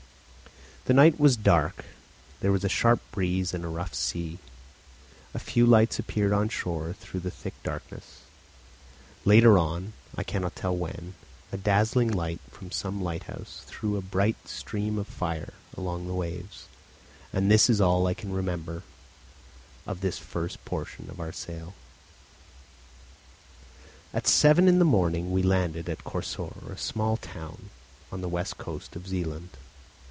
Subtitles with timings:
[0.85, 1.85] The night was dark;
[2.39, 4.39] there was a sharp breeze and a rough sea,
[5.31, 8.21] a few lights appeared on shore through the thick darkness;
[9.23, 11.13] later on, I cannot tell when,
[11.51, 16.65] a dazzling light from some lighthouse threw a bright stream of fire along the waves;
[17.31, 18.81] and this is all I can remember
[19.85, 21.73] of this first portion of our sail.
[24.15, 27.69] At seven in the morning we landed at Korsor, a small town
[28.11, 29.49] on the west coast of Zealand.